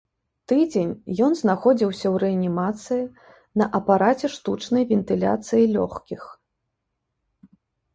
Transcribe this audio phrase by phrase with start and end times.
[0.51, 0.93] Тыдзень
[1.25, 3.03] ён знаходзіўся ў рэанімацыі
[3.63, 6.21] на апараце штучнай вентыляцыі лёгкіх.